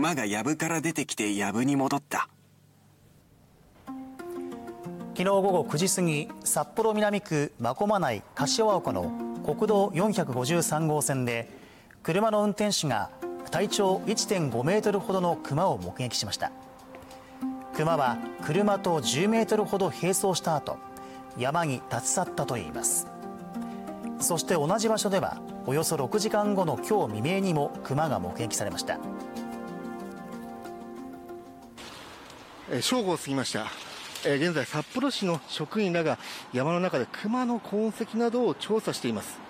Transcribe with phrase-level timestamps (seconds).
[0.00, 2.30] 熊が藪から出てきて藪に戻った。
[3.84, 3.94] 昨
[5.16, 9.12] 日午後9時過ぎ札幌南区真駒内柏岡の
[9.44, 11.50] 国道453号線で
[12.02, 13.10] 車の運転手が
[13.50, 16.50] 体長1.5メートルほどの熊を目撃しました。
[17.74, 20.78] 熊は車と10メートルほど並走した後
[21.36, 23.06] 山に立ち去ったといいます。
[24.18, 28.98] そして同じ場所ではおよそ6時間後の今日未明にも熊が目撃されました。
[32.80, 33.66] 正午を過ぎました。
[34.22, 36.18] 現在札幌市の職員らが
[36.52, 39.40] 山の中で熊の痕跡などを調査しています。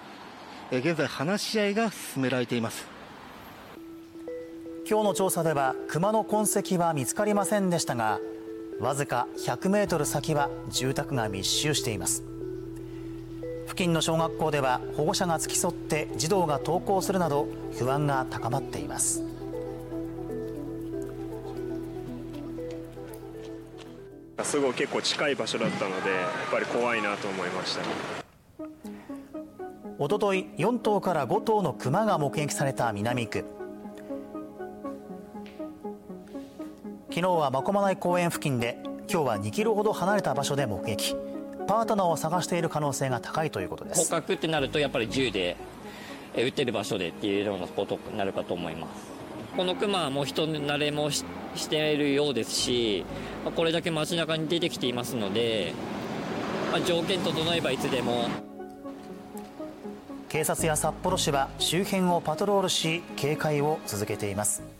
[0.72, 2.86] 現在話し合いが進められています。
[4.88, 8.18] 今日の調査では熊の痕跡は見つかりませんでしたが
[8.80, 12.24] わずか100メートル先は住宅が密集しています。
[13.66, 17.46] 付近の小学校では保護者が付き添って児童が登校するなど
[17.78, 19.22] 不安が高まっています。
[24.44, 27.82] すごい結構近い場所だったのでやっぱり怖いなと思いました
[29.98, 33.44] おととい4頭から5頭のクマが目撃された南区。
[37.10, 38.78] 昨日は真駒内公園付近で
[39.10, 41.14] 今日は2キロほど離れた場所で目撃。
[41.68, 44.08] パートナーを探している可能性が高いということです。
[44.08, 45.58] 捕獲ってなるとやっぱり銃で
[46.36, 51.24] 撃ってる場所でっていうようなことになるかと思いますこのクマはもう人慣れもし
[51.68, 53.04] ているようですし
[53.56, 55.72] これだけ街中に出てきていますので、
[56.70, 58.28] まあ、条件整えばいつでも。
[60.28, 64.79] 警察や札幌市は周辺をパトロールし警戒を続けています。